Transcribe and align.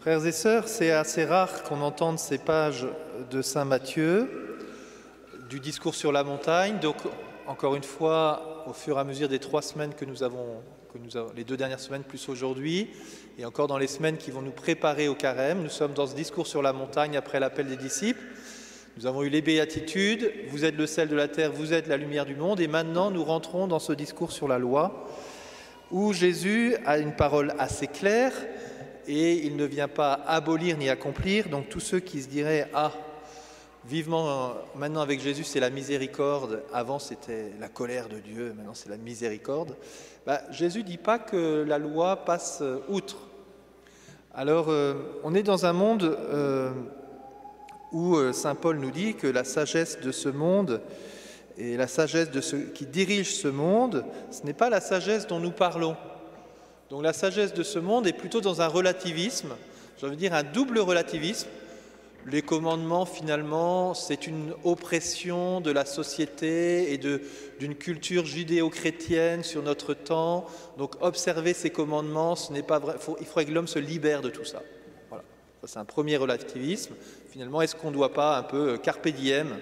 Frères 0.00 0.24
et 0.24 0.32
sœurs, 0.32 0.66
c'est 0.66 0.92
assez 0.92 1.26
rare 1.26 1.62
qu'on 1.62 1.82
entende 1.82 2.18
ces 2.18 2.38
pages 2.38 2.86
de 3.30 3.42
Saint 3.42 3.66
Matthieu, 3.66 4.30
du 5.50 5.60
discours 5.60 5.94
sur 5.94 6.10
la 6.10 6.24
montagne. 6.24 6.78
Donc, 6.80 6.96
encore 7.46 7.76
une 7.76 7.82
fois, 7.82 8.64
au 8.66 8.72
fur 8.72 8.96
et 8.96 9.00
à 9.00 9.04
mesure 9.04 9.28
des 9.28 9.38
trois 9.38 9.60
semaines 9.60 9.92
que 9.92 10.06
nous 10.06 10.22
avons, 10.22 10.62
que 10.90 10.96
nous 10.96 11.18
avons 11.18 11.30
les 11.36 11.44
deux 11.44 11.58
dernières 11.58 11.80
semaines 11.80 12.02
plus 12.02 12.30
aujourd'hui, 12.30 12.88
et 13.38 13.44
encore 13.44 13.66
dans 13.66 13.76
les 13.76 13.88
semaines 13.88 14.16
qui 14.16 14.30
vont 14.30 14.40
nous 14.40 14.52
préparer 14.52 15.06
au 15.06 15.14
carême, 15.14 15.62
nous 15.62 15.68
sommes 15.68 15.92
dans 15.92 16.06
ce 16.06 16.14
discours 16.14 16.46
sur 16.46 16.62
la 16.62 16.72
montagne 16.72 17.14
après 17.18 17.38
l'appel 17.38 17.66
des 17.66 17.76
disciples. 17.76 18.22
Nous 18.96 19.04
avons 19.04 19.22
eu 19.22 19.28
les 19.28 19.42
béatitudes, 19.42 20.32
vous 20.48 20.64
êtes 20.64 20.78
le 20.78 20.86
sel 20.86 21.08
de 21.08 21.16
la 21.16 21.28
terre, 21.28 21.52
vous 21.52 21.74
êtes 21.74 21.88
la 21.88 21.98
lumière 21.98 22.24
du 22.24 22.36
monde, 22.36 22.58
et 22.60 22.68
maintenant 22.68 23.10
nous 23.10 23.22
rentrons 23.22 23.66
dans 23.66 23.78
ce 23.78 23.92
discours 23.92 24.32
sur 24.32 24.48
la 24.48 24.58
loi, 24.58 25.06
où 25.90 26.14
Jésus 26.14 26.74
a 26.86 26.96
une 26.96 27.14
parole 27.14 27.52
assez 27.58 27.86
claire, 27.86 28.32
et 29.06 29.46
il 29.46 29.56
ne 29.56 29.64
vient 29.64 29.88
pas 29.88 30.14
abolir 30.26 30.76
ni 30.76 30.88
accomplir. 30.88 31.48
Donc 31.48 31.68
tous 31.68 31.80
ceux 31.80 32.00
qui 32.00 32.22
se 32.22 32.28
diraient 32.28 32.68
Ah, 32.74 32.92
vivement 33.84 34.54
maintenant 34.74 35.00
avec 35.00 35.20
Jésus, 35.20 35.44
c'est 35.44 35.60
la 35.60 35.70
miséricorde, 35.70 36.62
avant 36.72 36.98
c'était 36.98 37.52
la 37.58 37.68
colère 37.68 38.08
de 38.08 38.18
Dieu, 38.18 38.52
maintenant 38.56 38.74
c'est 38.74 38.90
la 38.90 38.96
miséricorde. 38.96 39.76
Bah, 40.26 40.42
Jésus 40.50 40.80
ne 40.80 40.84
dit 40.84 40.98
pas 40.98 41.18
que 41.18 41.64
la 41.66 41.78
loi 41.78 42.24
passe 42.24 42.62
outre. 42.88 43.16
Alors 44.32 44.66
euh, 44.68 44.94
on 45.24 45.34
est 45.34 45.42
dans 45.42 45.66
un 45.66 45.72
monde 45.72 46.04
euh, 46.04 46.70
où 47.90 48.14
euh, 48.14 48.32
Saint 48.32 48.54
Paul 48.54 48.78
nous 48.78 48.92
dit 48.92 49.14
que 49.14 49.26
la 49.26 49.42
sagesse 49.42 50.00
de 50.00 50.12
ce 50.12 50.28
monde 50.28 50.82
et 51.58 51.76
la 51.76 51.88
sagesse 51.88 52.30
de 52.30 52.40
ceux 52.40 52.60
qui 52.60 52.86
dirigent 52.86 53.32
ce 53.32 53.48
monde, 53.48 54.04
ce 54.30 54.44
n'est 54.46 54.52
pas 54.52 54.70
la 54.70 54.80
sagesse 54.80 55.26
dont 55.26 55.40
nous 55.40 55.50
parlons. 55.50 55.96
Donc 56.90 57.04
la 57.04 57.12
sagesse 57.12 57.54
de 57.54 57.62
ce 57.62 57.78
monde 57.78 58.08
est 58.08 58.12
plutôt 58.12 58.40
dans 58.40 58.60
un 58.62 58.66
relativisme, 58.66 59.54
je 60.00 60.06
veux 60.06 60.16
dire 60.16 60.34
un 60.34 60.42
double 60.42 60.80
relativisme. 60.80 61.48
Les 62.26 62.42
commandements, 62.42 63.06
finalement, 63.06 63.94
c'est 63.94 64.26
une 64.26 64.52
oppression 64.64 65.62
de 65.62 65.70
la 65.70 65.86
société 65.86 66.92
et 66.92 66.98
d'une 66.98 67.74
culture 67.74 68.26
judéo-chrétienne 68.26 69.42
sur 69.42 69.62
notre 69.62 69.94
temps. 69.94 70.44
Donc 70.76 70.96
observer 71.00 71.54
ces 71.54 71.70
commandements, 71.70 72.36
ce 72.36 72.52
n'est 72.52 72.62
pas 72.62 72.78
vrai. 72.78 72.96
il 73.20 73.26
faudrait 73.26 73.46
que 73.46 73.52
l'homme 73.52 73.68
se 73.68 73.78
libère 73.78 74.20
de 74.20 74.28
tout 74.28 74.44
ça. 74.44 74.62
Voilà. 75.08 75.24
Ça, 75.62 75.68
c'est 75.68 75.78
un 75.78 75.86
premier 75.86 76.18
relativisme. 76.18 76.94
Finalement, 77.30 77.62
est-ce 77.62 77.74
qu'on 77.74 77.88
ne 77.88 77.94
doit 77.94 78.12
pas 78.12 78.36
un 78.36 78.42
peu 78.42 78.72
euh, 78.72 78.76
carpe 78.76 79.08
diem, 79.08 79.56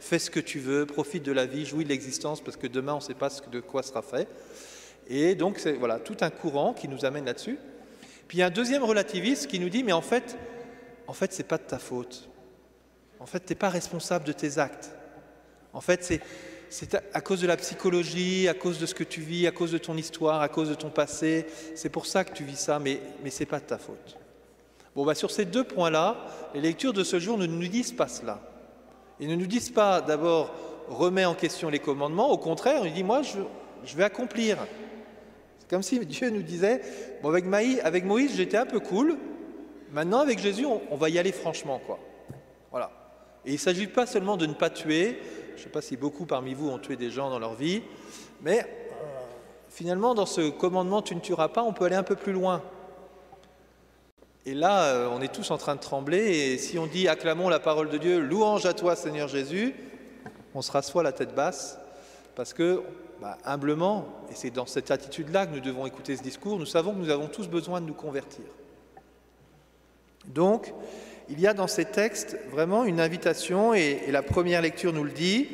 fais 0.00 0.18
ce 0.18 0.30
que 0.30 0.40
tu 0.40 0.58
veux, 0.58 0.86
profite 0.86 1.22
de 1.22 1.32
la 1.32 1.46
vie, 1.46 1.64
jouis 1.64 1.84
de 1.84 1.90
l'existence, 1.90 2.40
parce 2.40 2.56
que 2.56 2.66
demain, 2.66 2.94
on 2.94 2.98
ne 2.98 3.02
sait 3.02 3.14
pas 3.14 3.28
de 3.52 3.60
quoi 3.60 3.84
sera 3.84 4.02
fait. 4.02 4.26
Et 5.10 5.34
donc, 5.34 5.58
c'est 5.58 5.72
voilà, 5.72 5.98
tout 5.98 6.16
un 6.20 6.30
courant 6.30 6.72
qui 6.72 6.86
nous 6.86 7.04
amène 7.04 7.26
là-dessus. 7.26 7.58
Puis 8.28 8.38
il 8.38 8.40
y 8.40 8.44
a 8.44 8.46
un 8.46 8.50
deuxième 8.50 8.84
relativiste 8.84 9.48
qui 9.48 9.58
nous 9.58 9.68
dit, 9.68 9.82
mais 9.82 9.92
en 9.92 10.00
fait, 10.00 10.38
en 11.08 11.12
fait, 11.12 11.32
c'est 11.32 11.46
pas 11.46 11.58
de 11.58 11.64
ta 11.64 11.80
faute. 11.80 12.28
En 13.18 13.26
fait, 13.26 13.40
tu 13.40 13.52
n'es 13.52 13.56
pas 13.56 13.68
responsable 13.68 14.24
de 14.24 14.30
tes 14.30 14.58
actes. 14.58 14.92
En 15.72 15.80
fait, 15.80 16.04
c'est, 16.04 16.20
c'est 16.68 16.94
à 17.12 17.20
cause 17.20 17.40
de 17.40 17.48
la 17.48 17.56
psychologie, 17.56 18.46
à 18.46 18.54
cause 18.54 18.78
de 18.78 18.86
ce 18.86 18.94
que 18.94 19.02
tu 19.02 19.20
vis, 19.20 19.48
à 19.48 19.50
cause 19.50 19.72
de 19.72 19.78
ton 19.78 19.96
histoire, 19.96 20.42
à 20.42 20.48
cause 20.48 20.68
de 20.68 20.74
ton 20.74 20.90
passé. 20.90 21.44
C'est 21.74 21.88
pour 21.88 22.06
ça 22.06 22.22
que 22.22 22.32
tu 22.32 22.44
vis 22.44 22.60
ça, 22.60 22.78
mais, 22.78 23.00
mais 23.24 23.30
ce 23.30 23.40
n'est 23.40 23.46
pas 23.46 23.58
de 23.58 23.64
ta 23.64 23.78
faute. 23.78 24.16
Bon, 24.94 25.04
bah, 25.04 25.16
sur 25.16 25.32
ces 25.32 25.44
deux 25.44 25.64
points-là, 25.64 26.24
les 26.54 26.60
lectures 26.60 26.92
de 26.92 27.02
ce 27.02 27.18
jour 27.18 27.36
ne 27.36 27.46
nous 27.46 27.66
disent 27.66 27.92
pas 27.92 28.06
cela. 28.06 28.40
Ils 29.18 29.28
ne 29.28 29.34
nous 29.34 29.46
disent 29.46 29.70
pas 29.70 30.00
d'abord 30.00 30.54
remets 30.88 31.24
en 31.24 31.34
question 31.34 31.68
les 31.68 31.80
commandements, 31.80 32.30
au 32.30 32.38
contraire, 32.38 32.86
ils 32.86 32.92
disent 32.92 33.04
moi 33.04 33.22
je, 33.22 33.38
je 33.84 33.96
vais 33.96 34.04
accomplir. 34.04 34.56
Comme 35.70 35.84
si 35.84 36.04
Dieu 36.04 36.30
nous 36.30 36.42
disait, 36.42 36.80
bon, 37.22 37.28
avec, 37.28 37.44
avec 37.84 38.04
Moïse, 38.04 38.34
j'étais 38.34 38.56
un 38.56 38.66
peu 38.66 38.80
cool, 38.80 39.16
maintenant 39.92 40.18
avec 40.18 40.40
Jésus, 40.40 40.66
on, 40.66 40.96
va 40.96 41.08
y 41.08 41.18
aller 41.18 41.30
franchement. 41.30 41.80
Quoi. 41.86 42.00
Voilà. 42.72 42.90
Et 43.46 43.50
il 43.50 43.54
ne 43.54 43.58
s'agit 43.58 43.86
pas 43.86 44.04
seulement 44.04 44.36
de 44.36 44.46
ne 44.46 44.52
pas 44.52 44.68
tuer, 44.68 45.20
je 45.54 45.60
ne 45.60 45.64
sais 45.64 45.70
pas 45.70 45.80
si 45.80 45.96
beaucoup 45.96 46.26
parmi 46.26 46.54
vous 46.54 46.68
ont 46.68 46.78
tué 46.78 46.96
des 46.96 47.10
gens 47.10 47.30
dans 47.30 47.38
leur 47.38 47.54
vie, 47.54 47.82
mais 48.42 48.60
euh, 48.60 49.04
finalement, 49.68 50.16
dans 50.16 50.26
ce 50.26 50.50
commandement, 50.50 51.02
tu 51.02 51.14
ne 51.14 51.20
tueras 51.20 51.48
pas, 51.48 51.62
on 51.62 51.72
peut 51.72 51.84
aller 51.84 51.94
un 51.94 52.02
peu 52.02 52.16
plus 52.16 52.32
loin. 52.32 52.62
Et 54.46 54.54
là, 54.54 54.86
euh, 54.86 55.08
on 55.12 55.22
est 55.22 55.32
tous 55.32 55.52
en 55.52 55.56
train 55.56 55.76
de 55.76 55.80
trembler, 55.80 56.18
et 56.18 56.58
si 56.58 56.80
on 56.80 56.86
dit 56.86 57.06
acclamons 57.06 57.48
la 57.48 57.60
parole 57.60 57.90
de 57.90 57.98
Dieu, 57.98 58.18
louange 58.18 58.66
à 58.66 58.74
toi 58.74 58.96
Seigneur 58.96 59.28
Jésus, 59.28 59.76
on 60.52 60.62
se 60.62 60.72
rassoit 60.72 61.04
la 61.04 61.12
tête 61.12 61.34
basse, 61.34 61.78
parce 62.34 62.54
que 62.54 62.82
bah, 63.20 63.36
humblement, 63.44 64.06
et 64.30 64.34
c'est 64.34 64.50
dans 64.50 64.66
cette 64.66 64.90
attitude-là 64.90 65.46
que 65.46 65.54
nous 65.54 65.60
devons 65.60 65.86
écouter 65.86 66.16
ce 66.16 66.22
discours, 66.22 66.58
nous 66.58 66.66
savons 66.66 66.92
que 66.92 66.98
nous 66.98 67.10
avons 67.10 67.28
tous 67.28 67.48
besoin 67.48 67.80
de 67.80 67.86
nous 67.86 67.94
convertir. 67.94 68.44
Donc, 70.26 70.72
il 71.28 71.40
y 71.40 71.46
a 71.46 71.54
dans 71.54 71.66
ces 71.66 71.84
textes 71.84 72.38
vraiment 72.50 72.84
une 72.84 73.00
invitation, 73.00 73.74
et, 73.74 74.10
la 74.10 74.22
première 74.22 74.62
lecture 74.62 74.92
nous 74.92 75.04
le 75.04 75.10
dit, 75.10 75.48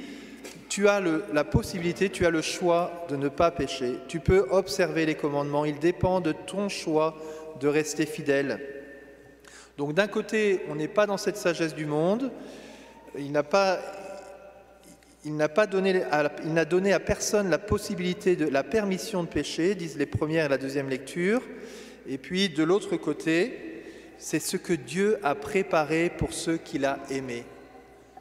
tu 0.69 0.89
as 0.89 1.01
la 1.33 1.45
possibilité, 1.45 2.11
tu 2.11 2.27
as 2.27 2.31
le 2.31 2.43
choix 2.43 3.07
de 3.09 3.17
ne 3.17 3.29
pas 3.29 3.51
pécher, 3.51 3.99
tu 4.09 4.21
peux 4.21 4.47
observer 4.51 5.07
les 5.07 5.15
commandements, 5.15 5.65
il 5.65 5.79
dépend 5.79 6.21
de 6.21 6.33
ton 6.33 6.69
choix 6.69 7.17
de 7.61 7.69
rester 7.69 8.07
fidèle. 8.07 8.61
Donc 9.77 9.93
d'un 9.93 10.09
côté, 10.09 10.63
on 10.71 10.75
n'est 10.75 10.89
pas 10.89 11.07
dans 11.07 11.17
cette 11.17 11.37
sagesse 11.37 11.75
du 11.75 11.87
monde, 11.87 12.31
il 13.19 13.33
n'a 13.33 13.43
pas 13.43 13.79
il 15.27 15.35
n'a 15.35 16.65
donné, 16.65 16.93
à 16.93 17.01
personne 17.01 17.51
la 17.51 17.59
possibilité 17.59 18.37
de 18.37 18.47
la 18.47 18.63
permission 18.63 19.25
de 19.25 19.29
pécher, 19.29 19.75
disent 19.75 19.99
les 19.99 20.07
premières 20.07 20.47
et 20.47 20.49
la 20.49 20.57
deuxième 20.57 20.89
lecture. 20.89 21.43
Et 22.09 22.17
puis 22.17 22.49
de 22.49 22.63
l'autre 22.63 22.97
côté, 22.97 23.83
c'est 24.19 24.39
ce 24.39 24.57
que 24.57 24.73
Dieu 24.73 25.19
a 25.25 25.35
préparé 25.35 26.11
pour 26.17 26.33
ceux 26.33 26.59
qu'il 26.59 26.85
a 26.85 27.01
aimés. 27.11 27.45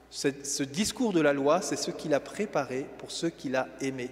Ce 0.09 0.63
discours 0.63 1.13
de 1.13 1.21
la 1.21 1.31
loi, 1.31 1.61
c'est 1.61 1.75
ce 1.75 1.91
qu'il 1.91 2.15
a 2.15 2.19
préparé 2.19 2.87
pour 2.97 3.11
ceux 3.11 3.29
qu'il 3.29 3.55
a 3.55 3.67
aimés. 3.81 4.09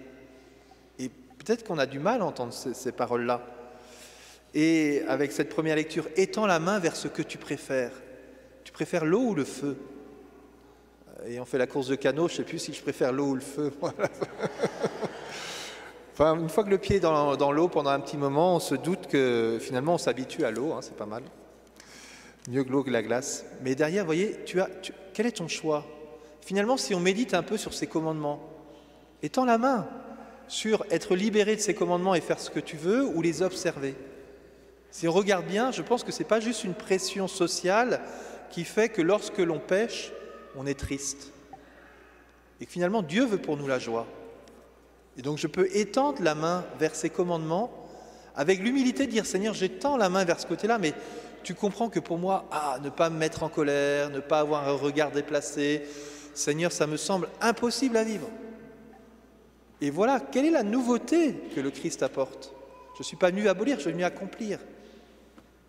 Et 1.00 1.10
peut-être 1.10 1.64
qu'on 1.64 1.80
a 1.80 1.88
du 1.88 1.98
mal 1.98 2.22
à 2.22 2.26
entendre 2.26 2.54
ces 2.54 2.92
paroles-là. 2.92 3.42
Et 4.54 5.02
avec 5.08 5.32
cette 5.32 5.50
première 5.50 5.78
lecture, 5.78 6.08
étends 6.16 6.46
la 6.46 6.60
main 6.60 6.78
vers 6.78 6.96
ce 6.96 7.08
que 7.08 7.24
tu 7.24 7.40
préfères. 7.40 7.94
Tu 8.64 8.72
préfères 8.72 9.04
l'eau 9.04 9.30
ou 9.30 9.34
le 9.34 9.46
feu? 9.46 9.78
Ayant 11.28 11.46
fait 11.46 11.58
la 11.58 11.68
course 11.68 11.88
de 11.88 11.96
canot, 11.96 12.28
je 12.28 12.34
ne 12.34 12.38
sais 12.38 12.44
plus 12.44 12.60
si 12.60 12.74
je 12.74 12.82
préfère 12.82 13.12
l'eau 13.12 13.28
ou 13.28 13.36
le 13.36 13.42
feu. 13.42 13.72
enfin, 16.14 16.38
une 16.38 16.50
fois 16.50 16.64
que 16.64 16.70
le 16.70 16.78
pied 16.78 16.98
est 16.98 17.02
dans, 17.02 17.52
l'eau 17.52 17.68
pendant 17.68 17.92
un 17.92 18.00
petit 18.00 18.18
moment, 18.18 18.56
on 18.56 18.60
se 18.60 18.76
doute 18.76 19.08
que 19.08 19.58
finalement 19.62 19.96
on 19.96 19.98
s'habitue 19.98 20.46
à 20.46 20.52
l'eau, 20.52 20.74
hein, 20.74 20.80
c'est 20.82 20.96
pas 20.96 21.06
mal. 21.06 21.24
Mieux 22.50 22.64
que 22.64 22.72
l'eau 22.72 22.84
que 22.84 22.90
la 22.90 23.02
glace. 23.02 23.46
Mais 23.62 23.76
derrière, 23.76 24.04
vous 24.04 24.08
voyez, 24.08 24.40
tu 24.46 24.60
as, 24.60 24.70
quel 25.14 25.26
est 25.26 25.38
ton 25.38 25.48
choix? 25.48 25.86
Finalement, 26.42 26.76
si 26.76 26.94
on 26.94 27.00
médite 27.00 27.34
un 27.34 27.44
peu 27.44 27.58
sur 27.58 27.74
ces 27.74 27.88
commandements, 27.88 28.42
étends 29.22 29.46
la 29.46 29.58
main 29.58 29.88
sur 30.50 30.86
être 30.92 31.16
libéré 31.16 31.56
de 31.56 31.62
ces 31.62 31.74
commandements 31.74 32.16
et 32.16 32.22
faire 32.22 32.40
ce 32.40 32.50
que 32.50 32.60
tu 32.60 32.76
veux 32.76 33.06
ou 33.06 33.22
les 33.22 33.42
observer. 33.42 33.96
Si 34.92 35.08
on 35.08 35.12
regarde 35.12 35.46
bien, 35.46 35.72
je 35.72 35.82
pense 35.82 36.04
que 36.04 36.12
ce 36.12 36.20
n'est 36.20 36.28
pas 36.28 36.42
juste 36.42 36.66
une 36.66 36.74
pression 36.74 37.30
sociale 37.30 38.02
qui 38.52 38.66
fait 38.66 38.90
que 38.90 39.02
lorsque 39.02 39.40
l'on 39.40 39.60
pêche, 39.60 40.12
on 40.56 40.66
est 40.66 40.80
triste. 40.80 41.32
Et 42.62 42.66
que 42.66 42.72
finalement, 42.72 43.02
Dieu 43.02 43.26
veut 43.26 43.38
pour 43.38 43.58
nous 43.58 43.68
la 43.68 43.80
joie. 43.80 44.08
Et 45.18 45.22
donc 45.22 45.38
je 45.38 45.48
peux 45.48 45.68
étendre 45.76 46.22
la 46.22 46.36
main 46.36 46.66
vers 46.80 46.96
ses 46.96 47.10
commandements 47.10 47.72
avec 48.36 48.60
l'humilité 48.60 49.06
de 49.06 49.12
dire 49.12 49.26
Seigneur, 49.26 49.54
j'étends 49.54 49.98
la 49.98 50.10
main 50.10 50.26
vers 50.26 50.40
ce 50.40 50.48
côté-là, 50.48 50.80
mais 50.80 50.94
tu 51.44 51.54
comprends 51.54 51.90
que 51.90 52.00
pour 52.00 52.18
moi, 52.18 52.46
ah, 52.52 52.80
ne 52.82 52.90
pas 52.90 53.10
me 53.10 53.18
mettre 53.18 53.44
en 53.44 53.50
colère, 53.50 54.10
ne 54.10 54.20
pas 54.20 54.40
avoir 54.40 54.68
un 54.68 54.72
regard 54.72 55.12
déplacé, 55.12 55.84
Seigneur, 56.34 56.72
ça 56.72 56.88
me 56.88 56.98
semble 56.98 57.30
impossible 57.42 57.98
à 57.98 58.04
vivre. 58.04 58.28
Et 59.82 59.90
voilà, 59.90 60.20
quelle 60.20 60.46
est 60.46 60.52
la 60.52 60.64
nouveauté 60.64 61.36
que 61.56 61.60
le 61.60 61.70
Christ 61.70 62.02
apporte? 62.02 62.54
Je 62.96 63.00
ne 63.00 63.04
suis 63.04 63.18
pas 63.18 63.30
venu 63.30 63.48
abolir, 63.48 63.76
je 63.78 63.82
suis 63.82 63.92
venu 63.92 64.04
accomplir. 64.04 64.60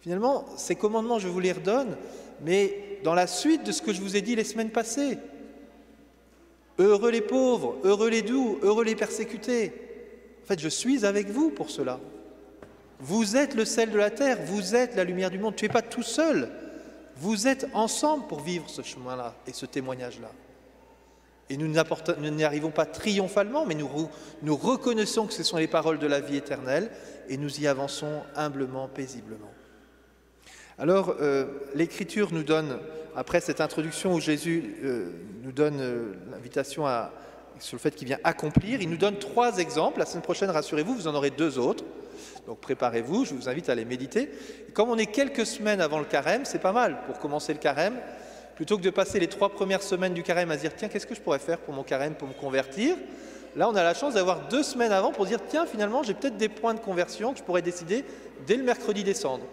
Finalement, 0.01 0.47
ces 0.57 0.77
commandements, 0.77 1.19
je 1.19 1.29
vous 1.29 1.41
les 1.41 1.53
redonne, 1.53 1.97
mais 2.43 2.94
dans 3.05 3.15
la 3.15 3.27
suite 3.27 3.65
de 3.65 3.71
ce 3.71 3.83
que 3.83 3.93
je 3.93 4.01
vous 4.01 4.17
ai 4.17 4.23
dit 4.23 4.35
les 4.35 4.45
semaines 4.45 4.71
passées. 4.71 5.19
Heureux 6.79 7.11
les 7.11 7.21
pauvres, 7.21 7.77
heureux 7.85 8.09
les 8.09 8.23
doux, 8.23 8.59
heureux 8.63 8.83
les 8.83 8.97
persécutés. 8.97 9.73
En 10.43 10.47
fait, 10.47 10.59
je 10.59 10.69
suis 10.69 11.05
avec 11.07 11.29
vous 11.29 11.51
pour 11.51 11.71
cela. 11.71 12.01
Vous 12.99 13.37
êtes 13.37 13.55
le 13.55 13.67
sel 13.67 13.91
de 13.91 13.99
la 13.99 14.11
terre, 14.11 14.39
vous 14.47 14.75
êtes 14.75 14.97
la 14.97 15.05
lumière 15.05 15.31
du 15.31 15.39
monde. 15.39 15.55
Tu 15.55 15.67
n'es 15.67 15.73
pas 15.73 15.83
tout 15.83 16.03
seul. 16.03 16.51
Vous 17.17 17.47
êtes 17.47 17.69
ensemble 17.75 18.27
pour 18.27 18.41
vivre 18.41 18.69
ce 18.71 18.83
chemin-là 18.83 19.35
et 19.47 19.53
ce 19.53 19.67
témoignage-là. 19.67 20.33
Et 21.51 21.59
nous 21.59 21.69
n'y 21.69 22.45
arrivons 22.45 22.71
pas 22.71 22.87
triomphalement, 22.87 23.67
mais 23.67 23.75
nous, 23.75 24.09
nous 24.43 24.57
reconnaissons 24.57 25.27
que 25.27 25.35
ce 25.35 25.43
sont 25.43 25.59
les 25.59 25.69
paroles 25.69 25.99
de 25.99 26.07
la 26.07 26.21
vie 26.21 26.37
éternelle 26.37 26.91
et 27.29 27.37
nous 27.37 27.61
y 27.61 27.67
avançons 27.67 28.23
humblement, 28.35 28.89
paisiblement. 28.89 29.51
Alors, 30.77 31.15
euh, 31.21 31.47
l'Écriture 31.77 32.31
nous 32.33 32.43
donne, 32.43 32.79
après 33.15 33.41
cette 33.41 33.61
introduction 33.61 34.13
où 34.13 34.21
Jésus 34.21 34.75
euh, 34.83 35.13
nous 35.45 35.53
donne 35.53 35.81
euh, 35.81 36.15
l'invitation 36.33 36.85
sur 37.61 37.77
le 37.77 37.81
fait 37.81 37.95
qu'il 37.95 38.09
vient 38.09 38.19
accomplir, 38.25 38.83
il 38.83 38.91
nous 38.91 38.97
donne 38.97 39.19
trois 39.19 39.59
exemples. 39.59 40.01
La 40.01 40.07
semaine 40.07 40.25
prochaine, 40.25 40.51
rassurez-vous, 40.51 40.95
vous 40.95 41.07
en 41.07 41.15
aurez 41.15 41.31
deux 41.31 41.61
autres. 41.61 41.85
Donc 42.49 42.59
préparez-vous, 42.59 43.25
je 43.25 43.35
vous 43.35 43.49
invite 43.49 43.69
à 43.69 43.77
les 43.77 43.85
méditer. 43.85 44.29
comme 44.75 44.91
on 44.91 44.99
est 44.99 45.07
quelques 45.07 45.47
semaines 45.47 45.81
avant 45.81 46.01
le 46.01 46.05
carême, 46.05 46.45
c'est 46.45 46.59
pas 46.59 46.73
mal 46.73 46.99
pour 47.07 47.21
commencer 47.21 47.53
le 47.53 47.61
carême. 47.61 47.95
Plutôt 48.57 48.77
que 48.77 48.83
de 48.83 48.91
passer 48.91 49.21
les 49.21 49.29
trois 49.29 49.51
premières 49.51 49.83
semaines 49.83 50.15
du 50.15 50.25
carême 50.25 50.51
à 50.51 50.57
se 50.57 50.63
dire 50.63 50.75
tiens, 50.77 50.89
qu'est-ce 50.89 51.07
que 51.07 51.15
je 51.15 51.21
pourrais 51.21 51.39
faire 51.39 51.59
pour 51.59 51.73
mon 51.73 51.85
carême, 51.85 52.15
pour 52.15 52.27
me 52.27 52.35
convertir? 52.35 52.97
Là, 53.55 53.69
on 53.69 53.77
a 53.77 53.85
la 53.85 53.95
chance 53.95 54.15
d'avoir 54.15 54.49
deux 54.49 54.65
semaines 54.65 54.93
avant 54.93 55.13
pour 55.13 55.27
dire 55.27 55.39
tiens, 55.49 55.67
finalement, 55.67 56.03
j'ai 56.03 56.15
peut-être 56.15 56.37
des 56.37 56.49
points 56.49 56.75
de 56.75 56.81
conversion 56.81 57.33
que 57.33 57.39
je 57.39 57.45
pourrais 57.45 57.63
décider 57.63 58.05
dès 58.47 58.57
le 58.57 58.65
mercredi 58.65 59.05
décembre. 59.05 59.45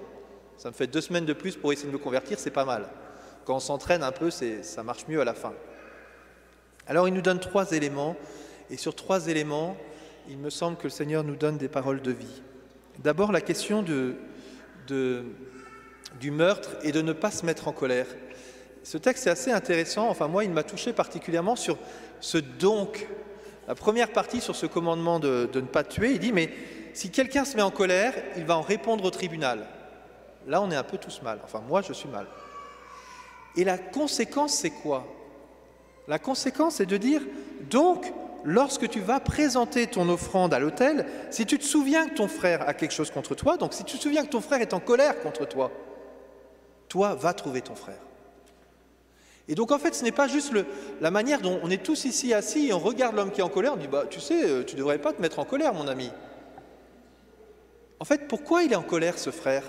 Ça 0.58 0.70
me 0.70 0.74
fait 0.74 0.88
deux 0.88 1.02
semaines 1.02 1.26
de 1.26 1.34
plus 1.34 1.56
pour 1.56 1.74
essayer 1.74 1.88
de 1.88 1.94
me 1.94 1.98
convertir, 1.98 2.40
c'est 2.40 2.52
pas 2.52 2.66
mal. 2.66 2.88
Quand 3.46 3.56
on 3.56 3.60
s'entraîne 3.60 4.04
un 4.04 4.12
peu, 4.12 4.30
ça 4.30 4.84
marche 4.84 5.08
mieux 5.08 5.20
à 5.20 5.26
la 5.26 5.34
fin. 5.34 5.54
Alors, 6.88 7.08
il 7.08 7.14
nous 7.14 7.22
donne 7.22 7.40
trois 7.40 7.72
éléments, 7.72 8.16
et 8.70 8.78
sur 8.78 8.96
trois 8.96 9.28
éléments, 9.28 9.76
il 10.30 10.38
me 10.38 10.50
semble 10.50 10.78
que 10.78 10.84
le 10.84 10.90
Seigneur 10.90 11.24
nous 11.24 11.36
donne 11.36 11.58
des 11.58 11.68
paroles 11.68 12.02
de 12.02 12.12
vie. 12.12 12.42
D'abord, 13.00 13.32
la 13.32 13.42
question 13.42 13.84
du 13.84 14.16
meurtre 16.32 16.70
et 16.84 16.92
de 16.92 17.02
ne 17.02 17.14
pas 17.14 17.32
se 17.32 17.46
mettre 17.46 17.68
en 17.68 17.72
colère. 17.72 18.08
Ce 18.84 18.98
texte 18.98 19.28
est 19.28 19.32
assez 19.32 19.52
intéressant, 19.52 20.10
enfin 20.10 20.28
moi 20.28 20.44
il 20.44 20.52
m'a 20.52 20.64
touché 20.64 20.92
particulièrement 20.92 21.56
sur 21.56 21.78
ce 22.20 22.38
donc. 22.38 23.08
La 23.68 23.76
première 23.76 24.12
partie 24.12 24.42
sur 24.42 24.56
ce 24.56 24.66
commandement 24.66 25.20
de, 25.20 25.48
de 25.52 25.62
ne 25.62 25.68
pas 25.68 25.84
tuer, 25.84 26.12
il 26.12 26.20
dit 26.20 26.32
mais 26.32 26.50
si 26.94 27.12
quelqu'un 27.12 27.46
se 27.46 27.56
met 27.56 27.62
en 27.62 27.72
colère, 27.72 28.14
il 28.38 28.44
va 28.44 28.58
en 28.58 28.62
répondre 28.62 29.04
au 29.04 29.12
tribunal. 29.12 29.68
Là 30.48 30.62
on 30.62 30.72
est 30.72 30.76
un 30.76 30.84
peu 30.84 30.98
tous 30.98 31.22
mal, 31.22 31.40
enfin 31.44 31.62
moi 31.68 31.82
je 31.82 31.94
suis 31.94 32.10
mal. 32.10 32.28
Et 33.56 33.64
la 33.64 33.78
conséquence 33.78 34.54
c'est 34.54 34.70
quoi? 34.70 35.06
La 36.08 36.20
conséquence 36.20 36.76
c'est 36.76 36.86
de 36.86 36.98
dire 36.98 37.22
donc 37.70 38.12
lorsque 38.44 38.90
tu 38.90 39.00
vas 39.00 39.20
présenter 39.20 39.88
ton 39.88 40.10
offrande 40.10 40.54
à 40.54 40.60
l'autel, 40.60 41.06
si 41.30 41.46
tu 41.46 41.58
te 41.58 41.64
souviens 41.64 42.08
que 42.08 42.16
ton 42.16 42.28
frère 42.28 42.68
a 42.68 42.74
quelque 42.74 42.94
chose 42.94 43.12
contre 43.12 43.36
toi, 43.36 43.58
donc 43.58 43.74
si 43.74 43.84
tu 43.84 43.98
te 43.98 44.02
souviens 44.02 44.24
que 44.24 44.32
ton 44.32 44.42
frère 44.42 44.62
est 44.62 44.74
en 44.74 44.80
colère 44.80 45.20
contre 45.22 45.48
toi, 45.48 45.72
toi 46.88 47.16
va 47.16 47.34
trouver 47.34 47.62
ton 47.62 47.76
frère. 47.76 48.00
Et 49.48 49.56
donc 49.56 49.72
en 49.72 49.80
fait, 49.80 49.94
ce 49.94 50.04
n'est 50.04 50.12
pas 50.12 50.28
juste 50.28 50.54
la 51.02 51.12
manière 51.12 51.42
dont 51.42 51.60
on 51.64 51.70
est 51.70 51.84
tous 51.84 52.06
ici 52.06 52.34
assis 52.34 52.68
et 52.68 52.74
on 52.74 52.80
regarde 52.80 53.16
l'homme 53.16 53.32
qui 53.32 53.42
est 53.42 53.44
en 53.44 53.50
colère, 53.50 53.74
on 53.74 53.78
dit 53.78 53.88
bah 53.88 54.06
tu 54.10 54.20
sais, 54.20 54.44
euh, 54.44 54.64
tu 54.64 54.76
ne 54.76 54.80
devrais 54.80 54.98
pas 54.98 55.14
te 55.14 55.22
mettre 55.22 55.40
en 55.40 55.46
colère, 55.46 55.74
mon 55.74 55.88
ami. 55.88 56.12
En 58.00 58.06
fait, 58.06 58.28
pourquoi 58.28 58.64
il 58.64 58.72
est 58.72 58.78
en 58.78 58.82
colère, 58.82 59.20
ce 59.20 59.30
frère? 59.30 59.64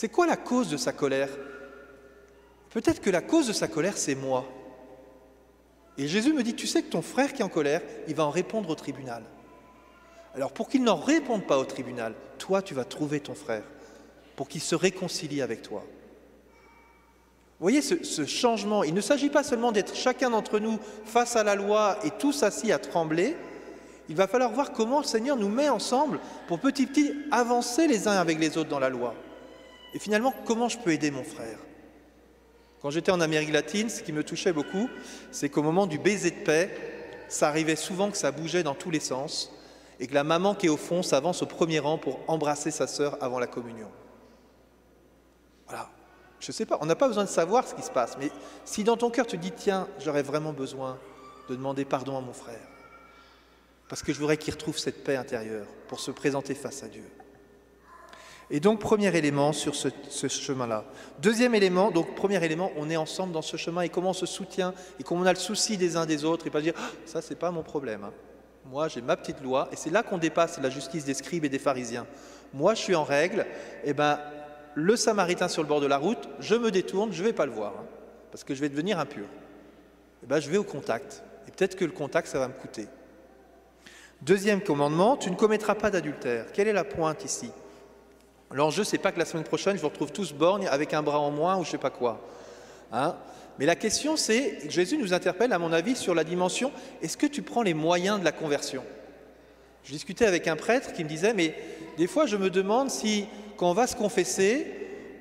C'est 0.00 0.08
quoi 0.08 0.26
la 0.26 0.38
cause 0.38 0.70
de 0.70 0.78
sa 0.78 0.92
colère? 0.92 1.28
Peut-être 2.70 3.02
que 3.02 3.10
la 3.10 3.20
cause 3.20 3.48
de 3.48 3.52
sa 3.52 3.68
colère, 3.68 3.98
c'est 3.98 4.14
moi. 4.14 4.46
Et 5.98 6.08
Jésus 6.08 6.32
me 6.32 6.42
dit, 6.42 6.54
tu 6.54 6.66
sais 6.66 6.82
que 6.82 6.88
ton 6.88 7.02
frère 7.02 7.34
qui 7.34 7.42
est 7.42 7.44
en 7.44 7.50
colère, 7.50 7.82
il 8.08 8.14
va 8.14 8.24
en 8.24 8.30
répondre 8.30 8.70
au 8.70 8.74
tribunal. 8.74 9.22
Alors 10.34 10.52
pour 10.52 10.70
qu'il 10.70 10.84
n'en 10.84 10.96
réponde 10.96 11.46
pas 11.46 11.58
au 11.58 11.66
tribunal, 11.66 12.14
toi, 12.38 12.62
tu 12.62 12.72
vas 12.72 12.86
trouver 12.86 13.20
ton 13.20 13.34
frère, 13.34 13.62
pour 14.36 14.48
qu'il 14.48 14.62
se 14.62 14.74
réconcilie 14.74 15.42
avec 15.42 15.60
toi. 15.60 15.84
Voyez 17.58 17.82
ce, 17.82 18.24
changement, 18.24 18.82
il 18.84 18.94
ne 18.94 19.02
s'agit 19.02 19.28
pas 19.28 19.42
seulement 19.42 19.70
d'être 19.70 19.94
chacun 19.94 20.30
d'entre 20.30 20.60
nous 20.60 20.78
face 21.04 21.36
à 21.36 21.44
la 21.44 21.56
loi 21.56 21.98
et 22.04 22.10
tous 22.12 22.42
assis 22.42 22.72
à 22.72 22.78
trembler, 22.78 23.36
il 24.08 24.16
va 24.16 24.26
falloir 24.26 24.50
voir 24.50 24.72
comment 24.72 25.00
le 25.00 25.04
Seigneur 25.04 25.36
nous 25.36 25.50
met 25.50 25.68
ensemble 25.68 26.20
pour 26.48 26.58
petit 26.58 26.86
petit 26.86 27.12
avancer 27.30 27.86
les 27.86 28.08
uns 28.08 28.16
avec 28.16 28.38
les 28.38 28.56
autres 28.56 28.70
dans 28.70 28.78
la 28.78 28.88
loi. 28.88 29.14
Et 29.94 29.98
finalement, 29.98 30.34
comment 30.44 30.68
je 30.68 30.78
peux 30.78 30.92
aider 30.92 31.10
mon 31.10 31.24
frère? 31.24 31.58
Quand 32.80 32.90
j'étais 32.90 33.12
en 33.12 33.20
Amérique 33.20 33.52
latine, 33.52 33.90
ce 33.90 34.02
qui 34.02 34.12
me 34.12 34.24
touchait 34.24 34.52
beaucoup, 34.52 34.88
c'est 35.32 35.48
qu'au 35.48 35.62
moment 35.62 35.86
du 35.86 35.98
baiser 35.98 36.30
de 36.30 36.44
paix, 36.44 36.70
ça 37.28 37.48
arrivait 37.48 37.76
souvent 37.76 38.10
que 38.10 38.16
ça 38.16 38.32
bougeait 38.32 38.62
dans 38.62 38.74
tous 38.74 38.90
les 38.90 39.00
sens 39.00 39.52
et 40.00 40.06
que 40.06 40.14
la 40.14 40.24
maman 40.24 40.54
qui 40.54 40.66
est 40.66 40.70
au 40.70 40.78
fond 40.78 41.02
s'avance 41.02 41.42
au 41.42 41.46
premier 41.46 41.78
rang 41.78 41.98
pour 41.98 42.20
embrasser 42.26 42.70
sa 42.70 42.86
sœur 42.86 43.18
avant 43.20 43.38
la 43.38 43.46
communion. 43.46 43.90
Voilà. 45.68 45.90
Je 46.40 46.48
ne 46.48 46.52
sais 46.54 46.64
pas, 46.64 46.78
on 46.80 46.86
n'a 46.86 46.96
pas 46.96 47.06
besoin 47.06 47.24
de 47.24 47.28
savoir 47.28 47.68
ce 47.68 47.74
qui 47.74 47.82
se 47.82 47.90
passe, 47.90 48.16
mais 48.18 48.30
si 48.64 48.82
dans 48.82 48.96
ton 48.96 49.10
cœur 49.10 49.26
tu 49.26 49.36
dis, 49.36 49.52
tiens, 49.52 49.86
j'aurais 49.98 50.22
vraiment 50.22 50.54
besoin 50.54 50.98
de 51.50 51.54
demander 51.54 51.84
pardon 51.84 52.16
à 52.16 52.22
mon 52.22 52.32
frère, 52.32 52.66
parce 53.90 54.02
que 54.02 54.14
je 54.14 54.18
voudrais 54.18 54.38
qu'il 54.38 54.54
retrouve 54.54 54.78
cette 54.78 55.04
paix 55.04 55.16
intérieure 55.16 55.66
pour 55.86 56.00
se 56.00 56.10
présenter 56.10 56.54
face 56.54 56.82
à 56.82 56.88
Dieu. 56.88 57.04
Et 58.52 58.58
donc, 58.58 58.80
premier 58.80 59.16
élément 59.16 59.52
sur 59.52 59.76
ce, 59.76 59.88
chemin-là. 60.28 60.84
Deuxième 61.20 61.54
élément, 61.54 61.92
donc 61.92 62.16
premier 62.16 62.44
élément, 62.44 62.72
on 62.76 62.90
est 62.90 62.96
ensemble 62.96 63.32
dans 63.32 63.42
ce 63.42 63.56
chemin 63.56 63.82
et 63.82 63.88
comment 63.88 64.10
on 64.10 64.14
se 64.14 64.26
soutient 64.26 64.74
et 64.98 65.04
comment 65.04 65.20
on 65.20 65.26
a 65.26 65.32
le 65.32 65.38
souci 65.38 65.76
des 65.76 65.96
uns 65.96 66.04
des 66.04 66.24
autres 66.24 66.48
et 66.48 66.50
pas 66.50 66.60
dire, 66.60 66.74
ah, 66.76 66.90
ça, 67.06 67.22
c'est 67.22 67.38
pas 67.38 67.52
mon 67.52 67.62
problème. 67.62 68.02
Hein. 68.02 68.12
Moi, 68.66 68.88
j'ai 68.88 69.02
ma 69.02 69.16
petite 69.16 69.40
loi 69.40 69.68
et 69.72 69.76
c'est 69.76 69.90
là 69.90 70.02
qu'on 70.02 70.18
dépasse 70.18 70.60
la 70.60 70.68
justice 70.68 71.04
des 71.04 71.14
scribes 71.14 71.44
et 71.44 71.48
des 71.48 71.60
pharisiens. 71.60 72.06
Moi, 72.52 72.74
je 72.74 72.80
suis 72.80 72.96
en 72.96 73.04
règle, 73.04 73.46
et 73.84 73.90
eh 73.90 73.92
ben, 73.92 74.18
le 74.74 74.96
samaritain 74.96 75.46
sur 75.46 75.62
le 75.62 75.68
bord 75.68 75.80
de 75.80 75.86
la 75.86 75.98
route, 75.98 76.28
je 76.40 76.56
me 76.56 76.72
détourne, 76.72 77.12
je 77.12 77.22
vais 77.22 77.32
pas 77.32 77.46
le 77.46 77.52
voir, 77.52 77.74
hein, 77.78 77.84
parce 78.32 78.42
que 78.42 78.54
je 78.56 78.60
vais 78.60 78.68
devenir 78.68 78.98
impur. 78.98 79.24
Et 79.24 80.24
eh 80.24 80.26
ben, 80.26 80.40
je 80.40 80.50
vais 80.50 80.56
au 80.56 80.64
contact. 80.64 81.22
Et 81.46 81.52
peut-être 81.52 81.76
que 81.76 81.84
le 81.84 81.92
contact, 81.92 82.26
ça 82.26 82.40
va 82.40 82.48
me 82.48 82.52
coûter. 82.52 82.88
Deuxième 84.22 84.60
commandement, 84.60 85.16
tu 85.16 85.30
ne 85.30 85.36
commettras 85.36 85.76
pas 85.76 85.90
d'adultère. 85.90 86.46
Quelle 86.52 86.66
est 86.66 86.72
la 86.72 86.84
pointe 86.84 87.24
ici? 87.24 87.50
L'enjeu, 88.52 88.82
c'est 88.82 88.98
pas 88.98 89.12
que 89.12 89.18
la 89.18 89.24
semaine 89.24 89.44
prochaine, 89.44 89.76
je 89.76 89.82
vous 89.82 89.88
retrouve 89.88 90.12
tous 90.12 90.32
borgnes 90.32 90.66
avec 90.66 90.92
un 90.92 91.02
bras 91.02 91.20
en 91.20 91.30
moins 91.30 91.56
ou 91.56 91.64
je 91.64 91.70
sais 91.70 91.78
pas 91.78 91.90
quoi. 91.90 92.20
Hein 92.92 93.16
Mais 93.58 93.66
la 93.66 93.76
question, 93.76 94.16
c'est, 94.16 94.68
Jésus 94.68 94.98
nous 94.98 95.12
interpelle, 95.14 95.52
à 95.52 95.58
mon 95.58 95.72
avis, 95.72 95.94
sur 95.94 96.14
la 96.14 96.24
dimension, 96.24 96.72
est-ce 97.00 97.16
que 97.16 97.26
tu 97.26 97.42
prends 97.42 97.62
les 97.62 97.74
moyens 97.74 98.18
de 98.18 98.24
la 98.24 98.32
conversion? 98.32 98.82
Je 99.84 99.92
discutais 99.92 100.26
avec 100.26 100.48
un 100.48 100.56
prêtre 100.56 100.92
qui 100.92 101.04
me 101.04 101.08
disait, 101.08 101.32
mais 101.32 101.54
des 101.96 102.08
fois, 102.08 102.26
je 102.26 102.36
me 102.36 102.50
demande 102.50 102.90
si 102.90 103.26
quand 103.56 103.70
on 103.70 103.74
va 103.74 103.86
se 103.86 103.96
confesser, 103.96 104.66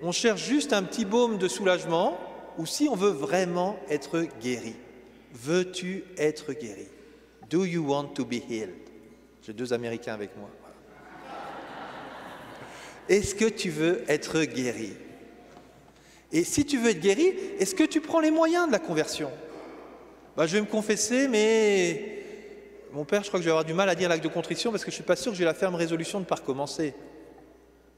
on 0.02 0.12
cherche 0.12 0.44
juste 0.44 0.74
un 0.74 0.84
petit 0.84 1.06
baume 1.06 1.38
de 1.38 1.48
soulagement 1.48 2.18
ou 2.58 2.66
si 2.66 2.88
on 2.90 2.96
veut 2.96 3.12
vraiment 3.12 3.78
être 3.90 4.26
guéri. 4.42 4.76
Veux-tu 5.34 6.04
être 6.18 6.54
guéri? 6.54 6.88
Do 7.50 7.66
you 7.66 7.86
want 7.86 8.14
to 8.16 8.26
be 8.26 8.42
healed? 8.50 8.74
J'ai 9.46 9.54
deux 9.54 9.72
Américains 9.74 10.14
avec 10.14 10.36
moi. 10.36 10.50
Est-ce 13.10 13.36
que 13.36 13.46
tu 13.46 13.70
veux 13.70 14.04
être 14.08 14.44
guéri? 14.44 14.94
Et 16.32 16.44
si 16.44 16.64
tu 16.66 16.78
veux 16.78 16.92
être 16.92 17.02
guéri, 17.02 17.34
est-ce 17.60 17.76
que 17.76 17.84
tu 17.84 18.02
prends 18.02 18.20
les 18.20 18.32
moyens 18.32 18.68
de 18.68 18.72
la 18.72 18.80
conversion? 18.80 19.32
Bah, 20.38 20.46
Je 20.46 20.54
vais 20.56 20.62
me 20.62 20.68
confesser, 20.68 21.28
mais 21.28 22.24
mon 22.94 23.04
père, 23.04 23.24
je 23.24 23.28
crois 23.28 23.40
que 23.40 23.44
je 23.44 23.50
vais 23.50 23.52
avoir 23.52 23.66
du 23.66 23.74
mal 23.74 23.90
à 23.90 23.96
dire 23.96 24.08
l'acte 24.10 24.24
de 24.24 24.30
contrition 24.30 24.72
parce 24.72 24.86
que 24.86 24.92
je 24.92 24.96
ne 24.96 25.00
suis 25.02 25.04
pas 25.04 25.16
sûr 25.16 25.32
que 25.32 25.38
j'ai 25.38 25.46
la 25.46 25.54
ferme 25.54 25.76
résolution 25.76 26.20
de 26.20 26.24
ne 26.24 26.30
pas 26.30 26.36
recommencer 26.36 26.94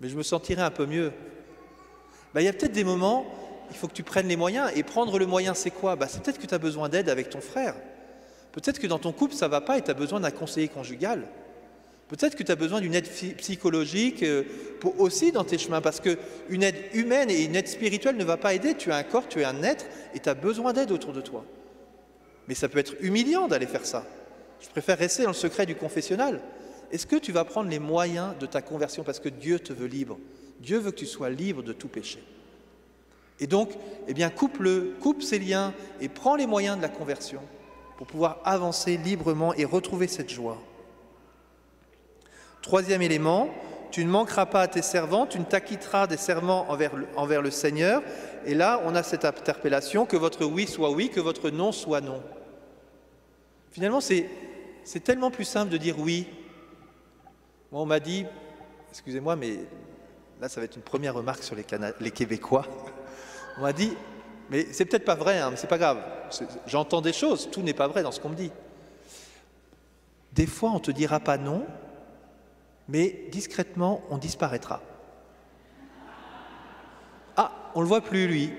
mais 0.02 0.10
je 0.10 0.18
me 0.18 0.24
sentirai 0.24 0.64
un 0.64 0.72
peu 0.72 0.88
mieux. 0.88 1.14
Bah, 2.34 2.42
il 2.42 2.46
y 2.46 2.48
a 2.48 2.54
peut-être 2.54 2.72
des 2.72 2.84
moments, 2.84 3.26
il 3.70 3.78
faut 3.78 3.88
que 3.88 3.94
tu 3.94 4.04
prennes 4.04 4.28
les 4.28 4.36
moyens. 4.36 4.72
Et 4.76 4.84
prendre 4.84 5.18
le 5.20 5.28
moyen, 5.28 5.54
c'est 5.54 5.70
quoi? 5.70 5.96
Bah, 5.96 6.08
C'est 6.10 6.24
peut-être 6.24 6.40
que 6.40 6.48
tu 6.48 6.56
as 6.56 6.58
besoin 6.58 6.90
d'aide 6.90 7.08
avec 7.08 7.30
ton 7.30 7.40
frère. 7.40 7.76
Peut-être 8.52 8.80
que 8.80 8.88
dans 8.88 9.00
ton 9.00 9.12
couple, 9.12 9.36
ça 9.36 9.46
ne 9.46 9.52
va 9.52 9.62
pas 9.62 9.78
et 9.78 9.82
tu 9.82 9.92
as 9.92 9.94
besoin 9.94 10.20
d'un 10.20 10.32
conseiller 10.32 10.68
conjugal. 10.68 11.28
Peut-être 12.12 12.36
que 12.36 12.44
tu 12.44 12.52
as 12.52 12.58
besoin 12.58 12.82
d'une 12.82 12.94
aide 12.94 13.08
psychologique 13.38 14.22
euh, 14.22 14.44
aussi 14.98 15.32
dans 15.32 15.46
tes 15.46 15.58
chemins, 15.58 15.80
parce 15.80 16.02
qu'une 16.02 16.62
aide 16.62 16.76
humaine 16.94 17.32
et 17.32 17.46
une 17.46 17.56
aide 17.56 17.70
spirituelle 17.70 18.18
ne 18.18 18.26
va 18.26 18.36
pas 18.36 18.54
aider. 18.54 18.76
Tu 18.76 18.92
as 18.92 18.98
un 18.98 19.04
corps, 19.04 19.30
tu 19.30 19.40
es 19.40 19.46
un 19.46 19.64
être, 19.64 19.86
et 20.14 20.20
tu 20.20 20.28
as 20.28 20.34
besoin 20.34 20.74
d'aide 20.74 20.92
autour 20.92 21.14
de 21.14 21.22
toi. 21.22 21.46
Mais 22.50 22.54
ça 22.54 22.68
peut 22.68 22.80
être 22.80 22.96
humiliant 23.00 23.48
d'aller 23.48 23.66
faire 23.66 23.86
ça. 23.86 24.06
Je 24.60 24.68
préfère 24.68 24.98
rester 24.98 25.24
dans 25.24 25.30
le 25.30 25.36
secret 25.36 25.66
du 25.66 25.76
confessionnal. 25.76 26.42
Est-ce 26.92 27.08
que 27.08 27.16
tu 27.16 27.32
vas 27.32 27.46
prendre 27.46 27.70
les 27.70 27.80
moyens 27.80 28.38
de 28.38 28.46
ta 28.46 28.62
conversion? 28.62 29.04
Parce 29.06 29.22
que 29.22 29.30
Dieu 29.30 29.60
te 29.60 29.72
veut 29.72 29.88
libre 29.88 30.20
Dieu 30.60 30.80
veut 30.80 30.92
que 30.92 30.98
tu 30.98 31.06
sois 31.06 31.30
libre 31.30 31.64
de 31.64 31.72
tout 31.72 31.88
péché. 31.88 32.22
Et 33.40 33.48
donc, 33.48 33.72
eh 34.10 34.14
bien, 34.14 34.30
coupe-le, 34.30 34.96
coupe 35.00 35.24
ces 35.24 35.40
liens 35.40 35.74
et 36.02 36.10
prends 36.10 36.36
les 36.36 36.46
moyens 36.46 36.76
de 36.76 36.82
la 36.82 36.90
conversion 36.90 37.42
pour 37.98 38.06
pouvoir 38.06 38.42
avancer 38.44 38.98
librement 38.98 39.54
et 39.54 39.64
retrouver 39.64 40.08
cette 40.08 40.30
joie. 40.30 40.62
Troisième 42.62 43.02
élément, 43.02 43.50
tu 43.92 44.06
ne 44.06 44.10
manqueras 44.10 44.46
pas 44.46 44.62
à 44.62 44.68
tes 44.68 44.82
servants, 44.82 45.26
tu 45.26 45.40
ne 45.40 45.44
t'acquitteras 45.44 46.08
des 46.08 46.18
serments 46.18 46.70
envers 46.70 47.42
le, 47.42 47.52
Seigneur. 47.52 48.02
Et 48.46 48.54
là, 48.54 48.82
on 48.86 48.96
a 48.96 49.04
cette 49.04 49.26
interpellation, 49.26 50.06
que 50.06 50.18
votre 50.18 50.46
oui 50.46 50.68
soit 50.68 50.92
oui, 50.92 51.10
que 51.10 51.20
votre 51.20 51.50
non 51.50 51.72
soit 51.72 52.02
non. 52.02 52.22
Finalement, 53.72 54.02
c'est 54.02 54.30
tellement 55.04 55.32
plus 55.32 55.46
simple 55.46 55.72
de 55.72 55.78
dire 55.78 56.00
oui 56.00 56.28
moi, 57.72 57.82
on 57.84 57.86
m'a 57.86 58.02
dit, 58.02 58.26
excusez-moi, 58.90 59.38
mais 59.38 59.60
là, 60.42 60.50
ça 60.50 60.60
va 60.60 60.66
être 60.66 60.76
une 60.76 60.82
première 60.82 61.14
remarque 61.14 61.42
sur 61.42 61.56
les, 61.56 62.12
Québécois. 62.12 62.66
On 63.58 63.62
m'a 63.62 63.72
dit, 63.72 63.96
mais 64.50 64.68
c'est 64.74 64.84
peut-être 64.84 65.06
pas 65.06 65.16
vrai, 65.16 65.40
hein, 65.40 65.52
mais 65.52 65.56
c'est 65.56 65.68
pas 65.68 65.78
grave. 65.78 66.00
J'entends 66.68 67.02
des 67.02 67.14
choses, 67.14 67.50
tout 67.50 67.62
n'est 67.62 67.74
pas 67.74 67.88
vrai 67.88 68.04
dans 68.04 68.12
ce 68.12 68.20
qu'on 68.20 68.30
me 68.30 68.36
dit. 68.36 68.52
Des 70.34 70.48
fois, 70.48 70.72
on 70.72 70.80
te 70.80 70.92
dira 70.92 71.22
pas 71.22 71.38
non, 71.38 71.66
mais 72.92 73.28
discrètement, 73.32 74.02
on 74.10 74.18
disparaîtra. 74.18 74.82
Ah, 77.38 77.52
on 77.74 77.80
le 77.80 77.88
voit 77.88 78.02
plus, 78.02 78.28
lui. 78.28 78.52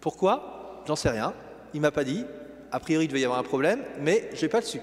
Pourquoi? 0.00 0.82
J'en 0.86 0.96
sais 0.96 1.08
rien. 1.08 1.32
Il 1.72 1.80
m'a 1.80 1.92
pas 1.92 2.02
dit. 2.02 2.24
A 2.72 2.80
priori, 2.80 3.04
il 3.04 3.08
devait 3.08 3.20
y 3.20 3.24
avoir 3.24 3.38
un 3.38 3.44
problème, 3.44 3.84
mais 4.00 4.28
j'ai 4.34 4.48
pas 4.48 4.58
le 4.58 4.66
su. 4.66 4.80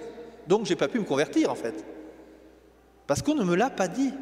Donc, 0.47 0.65
j'ai 0.65 0.77
pas 0.77 0.87
pu 0.87 0.99
me 0.99 1.03
convertir, 1.03 1.51
en 1.51 1.55
fait. 1.55 1.85
Parce 3.07 3.21
qu'on 3.21 3.35
ne 3.35 3.43
me 3.43 3.55
l'a 3.55 3.69
pas 3.69 3.89
dit. 3.89 4.13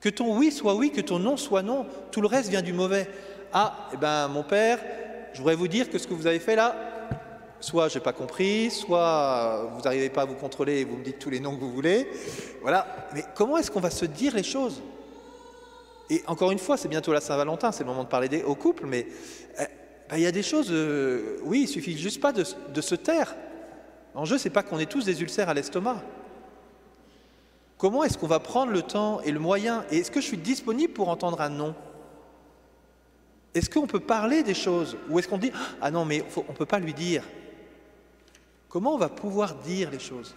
Que 0.00 0.08
ton 0.08 0.36
oui 0.36 0.50
soit 0.50 0.74
oui, 0.74 0.90
que 0.90 1.00
ton 1.00 1.20
non 1.20 1.36
soit 1.36 1.62
non. 1.62 1.86
Tout 2.10 2.20
le 2.20 2.26
reste 2.26 2.50
vient 2.50 2.62
du 2.62 2.72
mauvais. 2.72 3.08
Ah, 3.52 3.88
eh 3.94 3.98
ben, 3.98 4.26
mon 4.26 4.42
père, 4.42 4.80
je 5.32 5.38
voudrais 5.38 5.54
vous 5.54 5.68
dire 5.68 5.90
que 5.90 5.98
ce 5.98 6.08
que 6.08 6.14
vous 6.14 6.26
avez 6.26 6.40
fait 6.40 6.56
là, 6.56 6.74
soit 7.60 7.88
je 7.88 7.98
n'ai 7.98 8.04
pas 8.04 8.12
compris, 8.12 8.70
soit 8.70 9.70
vous 9.74 9.82
n'arrivez 9.82 10.10
pas 10.10 10.22
à 10.22 10.24
vous 10.24 10.34
contrôler 10.34 10.80
et 10.80 10.84
vous 10.84 10.96
me 10.96 11.04
dites 11.04 11.18
tous 11.18 11.30
les 11.30 11.40
noms 11.40 11.54
que 11.54 11.60
vous 11.60 11.72
voulez. 11.72 12.08
Voilà. 12.62 13.08
Mais 13.14 13.24
comment 13.34 13.58
est-ce 13.58 13.70
qu'on 13.70 13.80
va 13.80 13.90
se 13.90 14.06
dire 14.06 14.34
les 14.34 14.42
choses? 14.42 14.82
Et 16.08 16.22
encore 16.26 16.50
une 16.50 16.58
fois, 16.58 16.76
c'est 16.76 16.88
bientôt 16.88 17.12
la 17.12 17.20
Saint-Valentin, 17.20 17.70
c'est 17.70 17.84
le 17.84 17.88
moment 17.88 18.04
de 18.04 18.08
parler 18.08 18.28
des, 18.28 18.42
au 18.42 18.56
couple, 18.56 18.84
mais 18.86 19.06
eh, 19.60 19.64
ben, 20.08 20.16
il 20.16 20.22
y 20.22 20.26
a 20.26 20.32
des 20.32 20.42
choses, 20.42 20.68
euh, 20.70 21.38
oui, 21.44 21.62
il 21.62 21.68
suffit 21.68 21.96
juste 21.96 22.20
pas 22.20 22.32
de, 22.32 22.44
de 22.74 22.80
se 22.80 22.96
taire. 22.96 23.36
L'enjeu, 24.16 24.36
c'est 24.36 24.50
pas 24.50 24.64
qu'on 24.64 24.80
ait 24.80 24.86
tous 24.86 25.04
des 25.04 25.22
ulcères 25.22 25.48
à 25.48 25.54
l'estomac. 25.54 26.02
Comment 27.78 28.02
est-ce 28.02 28.18
qu'on 28.18 28.26
va 28.26 28.40
prendre 28.40 28.72
le 28.72 28.82
temps 28.82 29.20
et 29.20 29.30
le 29.30 29.38
moyen? 29.38 29.84
Et 29.90 29.98
est-ce 29.98 30.10
que 30.10 30.20
je 30.20 30.26
suis 30.26 30.36
disponible 30.36 30.92
pour 30.92 31.08
entendre 31.08 31.40
un 31.40 31.48
non? 31.48 31.74
Est-ce 33.54 33.70
qu'on 33.70 33.86
peut 33.86 34.00
parler 34.00 34.42
des 34.42 34.54
choses? 34.54 34.96
Ou 35.08 35.18
est-ce 35.18 35.28
qu'on 35.28 35.38
dit 35.38 35.52
Ah 35.80 35.90
non, 35.90 36.04
mais 36.04 36.24
on 36.36 36.52
ne 36.52 36.56
peut 36.56 36.66
pas 36.66 36.78
lui 36.78 36.92
dire 36.92 37.22
Comment 38.70 38.94
on 38.94 38.98
va 38.98 39.08
pouvoir 39.08 39.56
dire 39.56 39.90
les 39.90 39.98
choses? 39.98 40.34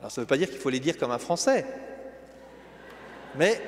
Alors 0.00 0.10
ça 0.10 0.20
ne 0.20 0.24
veut 0.24 0.28
pas 0.28 0.38
dire 0.38 0.48
qu'il 0.48 0.58
faut 0.58 0.70
les 0.70 0.80
dire 0.80 0.96
comme 0.98 1.10
un 1.10 1.18
Français. 1.18 1.66
Mais 3.36 3.60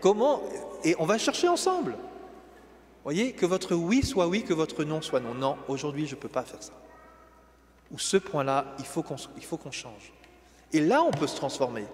comment 0.00 0.42
Et 0.82 0.96
on 0.98 1.04
va 1.04 1.18
chercher 1.18 1.46
ensemble. 1.46 1.96
Voyez, 3.04 3.32
que 3.32 3.46
votre 3.46 3.74
oui 3.74 4.02
soit 4.02 4.26
oui, 4.26 4.44
que 4.44 4.54
votre 4.54 4.82
non 4.84 5.02
soit 5.02 5.20
non. 5.20 5.34
Non, 5.34 5.58
aujourd'hui 5.68 6.06
je 6.06 6.16
ne 6.16 6.20
peux 6.20 6.28
pas 6.28 6.42
faire 6.42 6.62
ça. 6.62 6.72
Ou 7.92 7.98
ce 7.98 8.16
point-là, 8.16 8.74
il 8.78 8.86
faut 8.86 9.02
qu'on 9.02 9.70
change. 9.70 10.12
Et 10.72 10.80
là, 10.80 11.02
on 11.02 11.10
peut 11.10 11.26
se 11.26 11.36
transformer. 11.36 11.84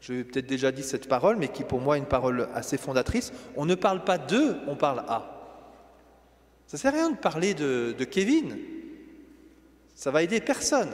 Je 0.00 0.12
vais 0.12 0.24
peut-être 0.24 0.46
déjà 0.46 0.72
dit 0.72 0.84
cette 0.84 1.08
parole, 1.08 1.36
mais 1.36 1.48
qui 1.48 1.64
pour 1.64 1.80
moi 1.80 1.96
est 1.96 2.00
une 2.00 2.06
parole 2.06 2.48
assez 2.54 2.78
fondatrice. 2.78 3.32
On 3.56 3.66
ne 3.66 3.74
parle 3.74 4.04
pas 4.04 4.16
d'eux, 4.16 4.56
on 4.68 4.76
parle 4.76 5.00
à. 5.00 5.32
Ça 6.66 6.76
ne 6.76 6.78
sert 6.78 6.94
à 6.94 6.96
rien 6.96 7.10
de 7.10 7.16
parler 7.16 7.54
de, 7.54 7.94
de 7.98 8.04
Kevin. 8.04 8.56
Ça 9.96 10.12
va 10.12 10.22
aider 10.22 10.40
personne. 10.40 10.90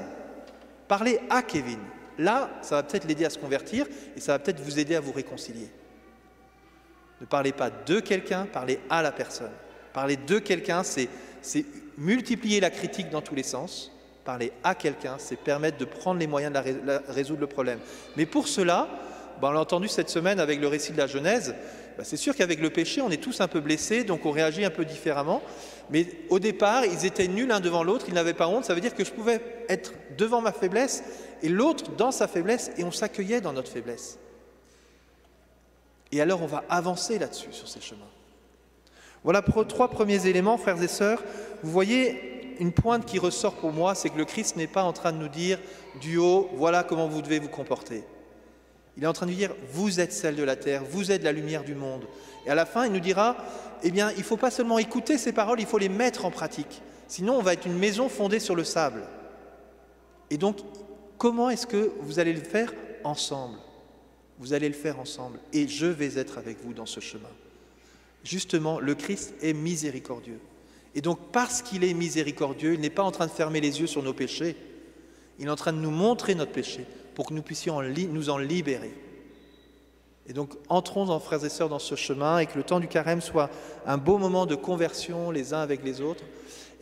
Parlez 0.88 1.20
à 1.28 1.42
Kevin. 1.42 1.80
Là, 2.16 2.48
ça 2.62 2.76
va 2.76 2.82
peut-être 2.82 3.04
l'aider 3.06 3.26
à 3.26 3.30
se 3.30 3.38
convertir 3.38 3.86
et 4.16 4.20
ça 4.20 4.32
va 4.32 4.38
peut-être 4.38 4.60
vous 4.60 4.78
aider 4.78 4.96
à 4.96 5.00
vous 5.00 5.12
réconcilier. 5.12 5.68
Ne 7.20 7.26
parlez 7.26 7.52
pas 7.52 7.68
de 7.70 8.00
quelqu'un, 8.00 8.46
parlez 8.46 8.80
à 8.88 9.02
la 9.02 9.12
personne. 9.12 9.52
Parler 9.92 10.16
de 10.16 10.38
quelqu'un, 10.38 10.82
c'est 10.82 11.08
multiplier 11.98 12.60
la 12.60 12.70
critique 12.70 13.10
dans 13.10 13.20
tous 13.20 13.34
les 13.34 13.42
sens 13.42 13.92
parler 14.24 14.52
à 14.62 14.74
quelqu'un, 14.74 15.16
c'est 15.18 15.36
permettre 15.36 15.78
de 15.78 15.84
prendre 15.84 16.20
les 16.20 16.26
moyens 16.26 16.52
de 16.52 17.12
résoudre 17.12 17.40
le 17.40 17.46
problème. 17.46 17.80
Mais 18.16 18.26
pour 18.26 18.48
cela, 18.48 18.88
ben, 19.42 19.48
on 19.48 19.50
l'a 19.50 19.60
entendu 19.60 19.88
cette 19.88 20.08
semaine 20.08 20.38
avec 20.38 20.60
le 20.60 20.68
récit 20.68 20.92
de 20.92 20.98
la 20.98 21.08
Genèse, 21.08 21.56
ben, 21.98 22.04
c'est 22.04 22.16
sûr 22.16 22.36
qu'avec 22.36 22.60
le 22.60 22.70
péché, 22.70 23.00
on 23.00 23.10
est 23.10 23.20
tous 23.20 23.40
un 23.40 23.48
peu 23.48 23.58
blessés, 23.58 24.04
donc 24.04 24.24
on 24.24 24.30
réagit 24.30 24.64
un 24.64 24.70
peu 24.70 24.84
différemment. 24.84 25.42
Mais 25.90 26.06
au 26.30 26.38
départ, 26.38 26.86
ils 26.86 27.04
étaient 27.04 27.26
nus 27.26 27.44
l'un 27.44 27.58
devant 27.58 27.82
l'autre, 27.82 28.04
ils 28.06 28.14
n'avaient 28.14 28.34
pas 28.34 28.46
honte, 28.46 28.64
ça 28.64 28.72
veut 28.72 28.80
dire 28.80 28.94
que 28.94 29.04
je 29.04 29.10
pouvais 29.10 29.40
être 29.68 29.94
devant 30.16 30.40
ma 30.40 30.52
faiblesse 30.52 31.02
et 31.42 31.48
l'autre 31.48 31.90
dans 31.96 32.12
sa 32.12 32.28
faiblesse, 32.28 32.70
et 32.78 32.84
on 32.84 32.92
s'accueillait 32.92 33.40
dans 33.40 33.52
notre 33.52 33.72
faiblesse. 33.72 34.20
Et 36.12 36.20
alors 36.20 36.40
on 36.40 36.46
va 36.46 36.62
avancer 36.68 37.18
là-dessus, 37.18 37.52
sur 37.52 37.66
ces 37.66 37.80
chemins. 37.80 38.00
Voilà 39.24 39.42
trois 39.42 39.88
premiers 39.88 40.24
éléments, 40.28 40.56
frères 40.56 40.80
et 40.80 40.88
sœurs. 40.88 41.20
Vous 41.64 41.72
voyez, 41.72 42.54
une 42.60 42.70
pointe 42.70 43.06
qui 43.06 43.18
ressort 43.18 43.54
pour 43.54 43.72
moi, 43.72 43.96
c'est 43.96 44.10
que 44.10 44.18
le 44.18 44.24
Christ 44.24 44.54
n'est 44.54 44.68
pas 44.68 44.84
en 44.84 44.92
train 44.92 45.10
de 45.10 45.18
nous 45.18 45.28
dire 45.28 45.58
du 46.00 46.16
haut, 46.16 46.48
voilà 46.54 46.84
comment 46.84 47.08
vous 47.08 47.22
devez 47.22 47.40
vous 47.40 47.48
comporter. 47.48 48.04
Il 48.96 49.04
est 49.04 49.06
en 49.06 49.12
train 49.12 49.26
de 49.26 49.32
dire, 49.32 49.54
vous 49.72 50.00
êtes 50.00 50.12
celle 50.12 50.36
de 50.36 50.42
la 50.42 50.56
terre, 50.56 50.84
vous 50.84 51.10
êtes 51.10 51.22
la 51.22 51.32
lumière 51.32 51.64
du 51.64 51.74
monde. 51.74 52.04
Et 52.46 52.50
à 52.50 52.54
la 52.54 52.66
fin, 52.66 52.86
il 52.86 52.92
nous 52.92 53.00
dira, 53.00 53.36
eh 53.82 53.90
bien, 53.90 54.10
il 54.12 54.18
ne 54.18 54.24
faut 54.24 54.36
pas 54.36 54.50
seulement 54.50 54.78
écouter 54.78 55.16
ces 55.16 55.32
paroles, 55.32 55.60
il 55.60 55.66
faut 55.66 55.78
les 55.78 55.88
mettre 55.88 56.24
en 56.24 56.30
pratique. 56.30 56.82
Sinon, 57.08 57.36
on 57.38 57.42
va 57.42 57.54
être 57.54 57.66
une 57.66 57.78
maison 57.78 58.08
fondée 58.08 58.40
sur 58.40 58.54
le 58.54 58.64
sable. 58.64 59.02
Et 60.30 60.36
donc, 60.36 60.58
comment 61.18 61.50
est-ce 61.50 61.66
que 61.66 61.92
vous 62.00 62.18
allez 62.18 62.32
le 62.32 62.42
faire 62.42 62.72
ensemble? 63.04 63.58
Vous 64.38 64.52
allez 64.52 64.68
le 64.68 64.74
faire 64.74 64.98
ensemble. 64.98 65.38
Et 65.52 65.68
je 65.68 65.86
vais 65.86 66.18
être 66.18 66.38
avec 66.38 66.62
vous 66.62 66.74
dans 66.74 66.86
ce 66.86 67.00
chemin. 67.00 67.28
Justement, 68.24 68.78
le 68.78 68.94
Christ 68.94 69.34
est 69.42 69.52
miséricordieux. 69.52 70.38
Et 70.94 71.00
donc, 71.00 71.18
parce 71.32 71.62
qu'il 71.62 71.84
est 71.84 71.94
miséricordieux, 71.94 72.74
il 72.74 72.80
n'est 72.80 72.90
pas 72.90 73.02
en 73.02 73.10
train 73.10 73.26
de 73.26 73.32
fermer 73.32 73.60
les 73.60 73.80
yeux 73.80 73.86
sur 73.86 74.02
nos 74.02 74.12
péchés, 74.12 74.56
il 75.38 75.46
est 75.46 75.50
en 75.50 75.56
train 75.56 75.72
de 75.72 75.78
nous 75.78 75.90
montrer 75.90 76.34
notre 76.34 76.52
péché 76.52 76.86
pour 77.14 77.26
que 77.26 77.34
nous 77.34 77.42
puissions 77.42 77.80
nous 77.82 78.30
en 78.30 78.38
libérer. 78.38 78.94
Et 80.28 80.32
donc, 80.32 80.52
entrons, 80.68 81.08
en, 81.08 81.18
frères 81.18 81.44
et 81.44 81.48
sœurs, 81.48 81.68
dans 81.68 81.80
ce 81.80 81.96
chemin 81.96 82.38
et 82.38 82.46
que 82.46 82.56
le 82.56 82.62
temps 82.62 82.80
du 82.80 82.86
carême 82.86 83.20
soit 83.20 83.50
un 83.86 83.98
beau 83.98 84.18
moment 84.18 84.46
de 84.46 84.54
conversion 84.54 85.30
les 85.30 85.52
uns 85.52 85.60
avec 85.60 85.84
les 85.84 86.00
autres 86.00 86.24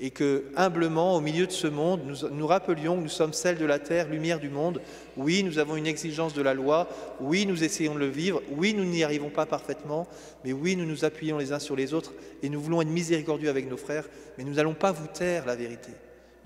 et 0.03 0.11
que, 0.11 0.45
humblement, 0.57 1.17
au 1.17 1.21
milieu 1.21 1.47
de 1.47 1.53
ce 1.53 1.67
monde, 1.67 2.01
nous, 2.07 2.29
nous 2.31 2.47
rappelions 2.47 2.97
que 2.97 3.03
nous 3.03 3.09
sommes 3.09 3.35
celles 3.35 3.59
de 3.59 3.67
la 3.67 3.79
terre, 3.79 4.09
lumière 4.09 4.41
du 4.41 4.49
monde. 4.49 4.81
Oui, 5.17 5.43
nous 5.43 5.59
avons 5.59 5.77
une 5.77 5.87
exigence 5.87 6.33
de 6.33 6.41
la 6.41 6.55
loi. 6.55 6.89
Oui, 7.21 7.45
nous 7.45 7.63
essayons 7.63 7.95
de 7.95 8.01
le 8.01 8.09
vivre. 8.09 8.43
Oui, 8.51 8.73
nous 8.75 8.85
n'y 8.85 9.05
arrivons 9.05 9.29
pas 9.29 9.45
parfaitement. 9.45 10.07
Mais 10.45 10.55
oui, 10.55 10.75
nous 10.75 10.87
nous 10.87 11.05
appuyons 11.05 11.37
les 11.37 11.53
uns 11.53 11.59
sur 11.59 11.77
les 11.77 11.93
autres 11.93 12.13
et 12.43 12.49
nous 12.49 12.61
voulons 12.61 12.81
être 12.81 12.89
miséricordieux 12.89 13.51
avec 13.51 13.69
nos 13.69 13.77
frères. 13.77 14.09
Mais 14.39 14.45
nous 14.45 14.55
n'allons 14.55 14.75
pas 14.75 14.93
vous 14.93 15.07
taire 15.07 15.45
la 15.45 15.55
vérité. 15.55 15.91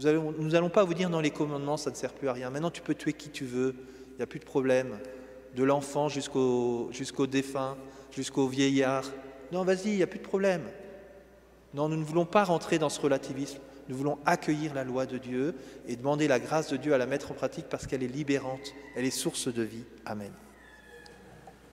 Nous 0.03 0.49
n'allons 0.49 0.71
pas 0.71 0.85
vous 0.85 0.95
dire 0.95 1.11
dans 1.11 1.21
les 1.21 1.31
commandements, 1.31 1.77
ça 1.77 1.91
ne 1.91 1.95
sert 1.95 2.13
plus 2.13 2.29
à 2.29 2.33
rien. 2.33 2.51
Maintenant, 2.51 2.71
tu 2.71 2.83
peux 2.83 2.95
tuer 2.95 3.13
qui 3.13 3.31
tu 3.31 3.45
veux. 3.45 3.75
Il 4.13 4.17
n'y 4.17 4.23
a 4.23 4.27
plus 4.27 4.41
de 4.41 4.45
problème. 4.45 4.99
De 5.57 5.63
l'enfant 5.63 6.09
jusqu'au 6.09 6.89
jusqu'au 6.91 7.27
défunt, 7.27 7.77
jusqu'au 8.11 8.49
vieillard. 8.49 9.05
Non, 9.53 9.63
vas-y, 9.63 9.91
il 9.91 9.97
n'y 9.97 10.03
a 10.03 10.09
plus 10.09 10.19
de 10.19 10.25
problème. 10.25 10.63
Non, 11.75 11.89
nous 11.89 11.97
ne 11.97 12.05
voulons 12.05 12.27
pas 12.27 12.45
rentrer 12.45 12.79
dans 12.79 12.89
ce 12.89 13.01
relativisme. 13.01 13.59
Nous 13.89 13.97
voulons 13.97 14.19
accueillir 14.25 14.75
la 14.75 14.85
loi 14.85 15.07
de 15.07 15.19
Dieu 15.19 15.55
et 15.87 15.97
demander 15.97 16.27
la 16.27 16.41
grâce 16.41 16.71
de 16.71 16.77
Dieu 16.77 16.95
à 16.95 16.99
la 16.99 17.07
mettre 17.07 17.31
en 17.31 17.35
pratique 17.35 17.67
parce 17.69 17.87
qu'elle 17.87 18.03
est 18.03 18.09
libérante, 18.09 18.75
elle 18.97 19.05
est 19.05 19.11
source 19.11 19.53
de 19.53 19.63
vie. 19.63 19.85
Amen. 20.07 20.33